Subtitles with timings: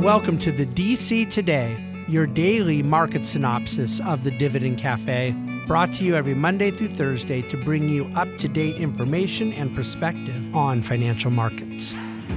[0.00, 1.76] Welcome to the DC Today,
[2.08, 5.32] your daily market synopsis of the Dividend Cafe,
[5.66, 9.76] brought to you every Monday through Thursday to bring you up to date information and
[9.76, 11.92] perspective on financial markets.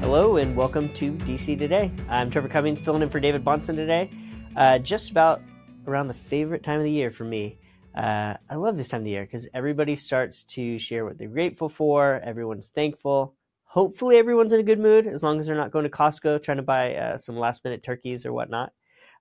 [0.00, 1.92] Hello and welcome to DC Today.
[2.08, 4.10] I'm Trevor Cummings filling in for David Bahnsen today.
[4.56, 5.40] Uh, just about
[5.86, 7.60] around the favorite time of the year for me.
[7.94, 11.28] Uh, I love this time of the year because everybody starts to share what they're
[11.28, 13.36] grateful for, everyone's thankful
[13.74, 16.58] hopefully everyone's in a good mood as long as they're not going to Costco trying
[16.58, 18.72] to buy uh, some last minute turkeys or whatnot.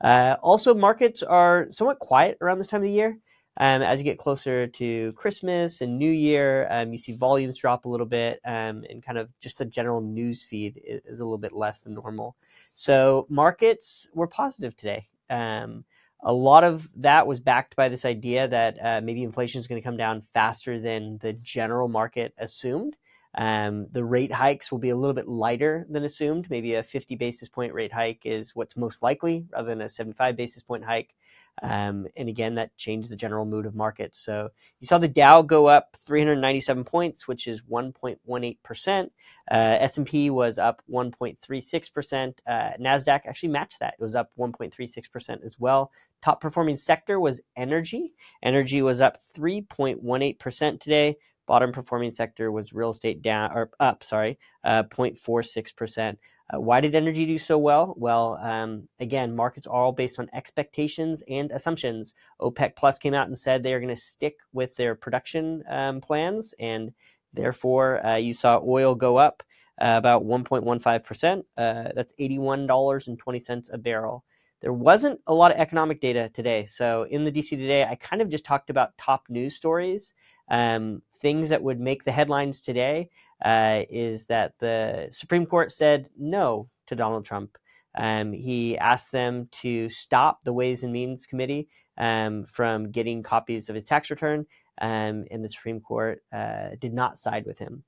[0.00, 3.16] Uh, also, markets are somewhat quiet around this time of the year.
[3.58, 7.84] Um, as you get closer to Christmas and New Year, um, you see volumes drop
[7.84, 11.24] a little bit, um, and kind of just the general news feed is, is, a
[11.24, 12.34] little bit less than normal.
[12.72, 15.06] So markets were positive today.
[15.28, 15.84] Um,
[16.22, 19.80] a lot of that was backed by this idea that uh, maybe inflation is going
[19.80, 22.96] to come down faster than the general market assumed.
[23.34, 26.48] Um, the rate hikes will be a little bit lighter than assumed.
[26.50, 30.36] Maybe a 50 basis point rate hike is what's most likely rather than a 75
[30.36, 31.14] basis point hike.
[31.62, 34.18] Um, and again, that changed the general mood of markets.
[34.18, 34.48] So
[34.80, 39.04] you saw the Dow go up 397 points, which is 1.18%.
[39.04, 39.08] Uh,
[39.50, 42.34] S&P was up 1.36%.
[42.46, 43.94] Uh, NASDAQ actually matched that.
[43.98, 45.92] It was up 1.36% as well.
[46.22, 48.14] Top performing sector was energy.
[48.42, 51.16] Energy was up 3.18% today.
[51.50, 56.16] Bottom performing sector was real estate down or up, sorry, uh, 0.46%.
[56.48, 57.92] Uh, why did energy do so well?
[57.96, 62.14] Well, um, again, markets are all based on expectations and assumptions.
[62.40, 66.00] OPEC Plus came out and said they are going to stick with their production um,
[66.00, 66.92] plans, and
[67.32, 69.42] therefore uh, you saw oil go up
[69.80, 71.42] uh, about 1.15%.
[71.56, 74.24] Uh, that's $81.20 a barrel.
[74.60, 76.66] There wasn't a lot of economic data today.
[76.66, 80.14] So in the DC today, I kind of just talked about top news stories.
[80.48, 83.08] Um, things that would make the headlines today
[83.44, 87.56] uh, is that the Supreme Court said no to Donald Trump.
[87.96, 93.68] Um, he asked them to stop the Ways and Means Committee um, from getting copies
[93.68, 94.46] of his tax return,
[94.80, 97.82] um, and the Supreme Court uh, did not side with him.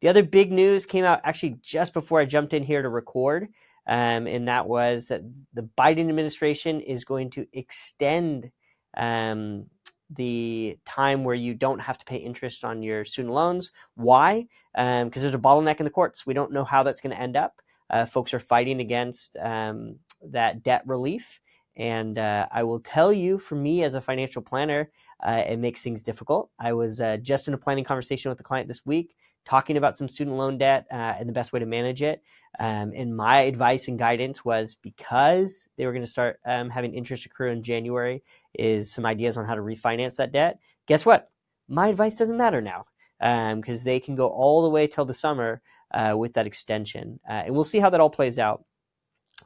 [0.00, 3.48] The other big news came out actually just before I jumped in here to record,
[3.88, 5.22] um, and that was that
[5.54, 8.50] the Biden administration is going to extend
[8.96, 9.66] um,
[10.10, 13.72] the time where you don't have to pay interest on your student loans.
[13.94, 14.46] Why?
[14.74, 16.26] Because um, there's a bottleneck in the courts.
[16.26, 17.60] We don't know how that's going to end up.
[17.90, 21.40] Uh, folks are fighting against um, that debt relief.
[21.74, 24.90] And uh, I will tell you, for me as a financial planner,
[25.22, 26.50] uh, it makes things difficult.
[26.58, 29.14] I was uh, just in a planning conversation with a client this week
[29.48, 32.22] talking about some student loan debt uh, and the best way to manage it.
[32.58, 36.94] Um, and my advice and guidance was because they were going to start um, having
[36.94, 38.22] interest accrue in January,
[38.54, 40.58] is some ideas on how to refinance that debt.
[40.86, 41.30] Guess what?
[41.68, 42.86] My advice doesn't matter now
[43.18, 47.20] because um, they can go all the way till the summer uh, with that extension.
[47.28, 48.64] Uh, and we'll see how that all plays out.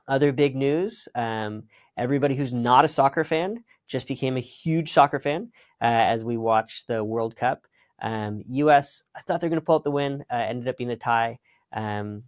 [0.08, 1.64] Other big news um,
[1.96, 6.36] everybody who's not a soccer fan just became a huge soccer fan uh, as we
[6.36, 7.66] watch the World Cup.
[8.02, 9.02] Um, U.S.
[9.14, 10.24] I thought they were going to pull out the win.
[10.30, 11.38] Uh, ended up being a tie.
[11.72, 12.24] Um,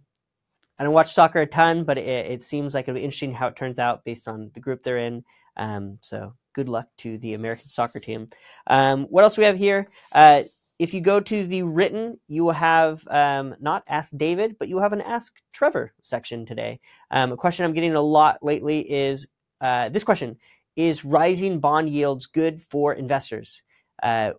[0.79, 3.47] I don't watch soccer a ton, but it, it, seems like it'll be interesting how
[3.47, 5.23] it turns out based on the group they're in.
[5.55, 8.29] Um, so good luck to the American soccer team.
[8.67, 9.87] Um, what else we have here?
[10.11, 10.43] Uh,
[10.77, 14.75] if you go to the written, you will have um, not Ask David, but you
[14.75, 16.81] will have an Ask Trevor section today.
[17.11, 19.27] Um, a question I'm getting a lot lately is
[19.61, 20.37] uh, this question
[20.75, 23.63] Is rising bond yields good for investors?
[24.03, 24.31] Uh,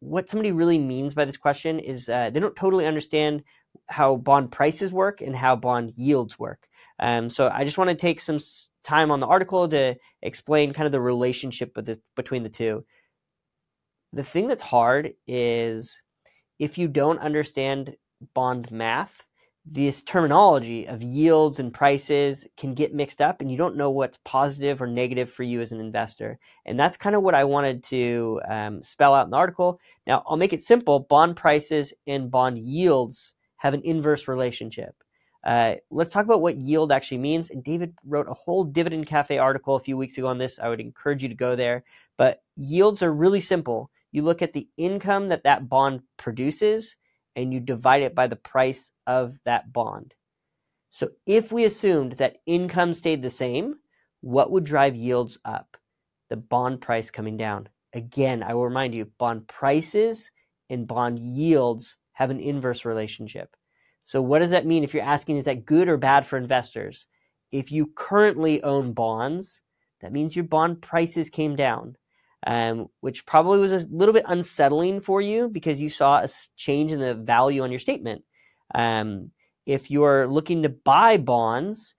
[0.00, 3.44] what somebody really means by this question is uh, they don't totally understand
[3.88, 6.68] how bond prices work and how bond yields work.
[6.98, 8.38] Um, so I just want to take some
[8.82, 12.84] time on the article to explain kind of the relationship the, between the two.
[14.12, 16.02] The thing that's hard is
[16.58, 17.94] if you don't understand
[18.34, 19.24] bond math,
[19.66, 24.18] this terminology of yields and prices can get mixed up and you don't know what's
[24.24, 26.38] positive or negative for you as an investor.
[26.64, 29.78] And that's kind of what I wanted to um, spell out in the article.
[30.06, 34.94] Now, I'll make it simple bond prices and bond yields have an inverse relationship.
[35.44, 37.50] Uh, let's talk about what yield actually means.
[37.50, 40.58] And David wrote a whole Dividend Cafe article a few weeks ago on this.
[40.58, 41.84] I would encourage you to go there.
[42.16, 43.90] But yields are really simple.
[44.12, 46.96] You look at the income that that bond produces
[47.36, 50.14] and you divide it by the price of that bond.
[50.90, 53.76] So if we assumed that income stayed the same,
[54.20, 55.76] what would drive yields up?
[56.28, 57.68] The bond price coming down.
[57.92, 60.30] Again, I will remind you bond prices
[60.68, 63.56] and bond yields have an inverse relationship.
[64.02, 67.06] So, what does that mean if you're asking, is that good or bad for investors?
[67.52, 69.60] If you currently own bonds,
[70.00, 71.96] that means your bond prices came down
[72.46, 76.92] um, which probably was a little bit unsettling for you because you saw a change
[76.92, 78.24] in the value on your statement.
[78.74, 79.30] Um,
[79.66, 81.94] if you're looking to buy bonds,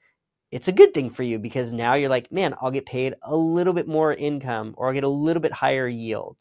[0.51, 3.35] it's a good thing for you because now you're like, man, I'll get paid a
[3.35, 6.37] little bit more income or I'll get a little bit higher yield.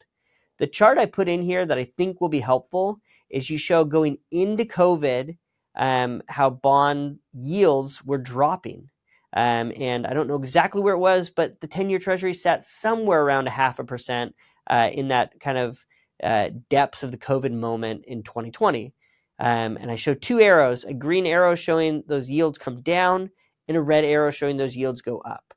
[0.57, 2.99] The chart I put in here that I think will be helpful
[3.29, 5.37] is you show going into COVID
[5.75, 8.90] um, how bond yields were dropping.
[9.33, 12.65] Um, and I don't know exactly where it was, but the 10 year treasury sat
[12.65, 14.35] somewhere around a half a percent
[14.69, 15.85] uh, in that kind of
[16.23, 18.93] uh, depths of the COVID moment in 2020.
[19.39, 23.31] Um, and I show two arrows a green arrow showing those yields come down,
[23.67, 25.53] and a red arrow showing those yields go up.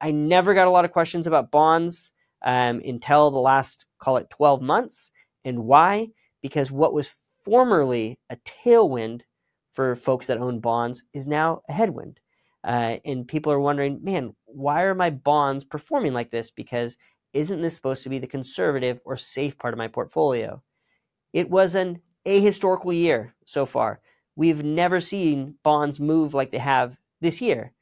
[0.00, 2.10] I never got a lot of questions about bonds
[2.44, 5.10] um, until the last, call it 12 months.
[5.44, 6.08] And why?
[6.42, 7.14] Because what was
[7.44, 9.22] formerly a tailwind
[9.74, 12.20] for folks that own bonds is now a headwind.
[12.66, 16.50] Uh, and people are wondering, man, why are my bonds performing like this?
[16.50, 16.96] Because
[17.32, 20.62] isn't this supposed to be the conservative or safe part of my portfolio?
[21.32, 24.00] It was an ahistorical year so far.
[24.34, 27.72] We've never seen bonds move like they have this year.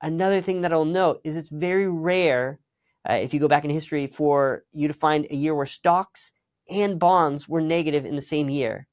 [0.00, 2.60] Another thing that I'll note is it's very rare,
[3.08, 6.30] uh, if you go back in history, for you to find a year where stocks
[6.70, 8.86] and bonds were negative in the same year.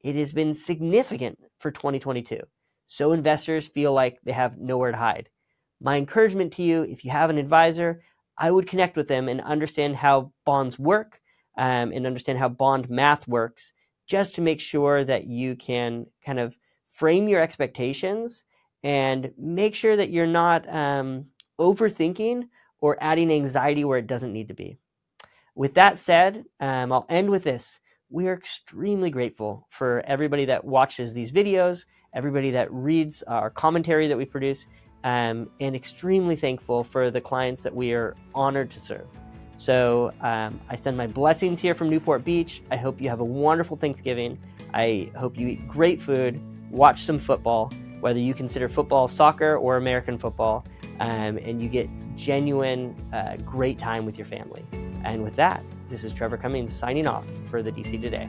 [0.00, 2.40] It has been significant for 2022.
[2.86, 5.28] So investors feel like they have nowhere to hide.
[5.80, 8.02] My encouragement to you, if you have an advisor,
[8.38, 11.20] I would connect with them and understand how bonds work
[11.56, 13.72] um, and understand how bond math works
[14.06, 16.56] just to make sure that you can kind of
[16.90, 18.44] frame your expectations
[18.82, 21.26] and make sure that you're not um,
[21.58, 22.48] overthinking
[22.80, 24.78] or adding anxiety where it doesn't need to be.
[25.54, 27.80] With that said, um, I'll end with this.
[28.10, 31.86] We are extremely grateful for everybody that watches these videos,
[32.16, 34.66] everybody that reads our commentary that we produce,
[35.04, 39.06] um, and extremely thankful for the clients that we are honored to serve.
[39.58, 42.62] So um, I send my blessings here from Newport Beach.
[42.70, 44.38] I hope you have a wonderful Thanksgiving.
[44.74, 46.40] I hope you eat great food,
[46.70, 47.70] watch some football,
[48.00, 50.64] whether you consider football soccer or American football,
[51.00, 54.64] um, and you get genuine, uh, great time with your family.
[55.04, 58.28] And with that, this is Trevor Cummings signing off for the DC Today.